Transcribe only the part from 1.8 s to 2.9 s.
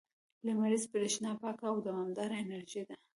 دوامداره انرژي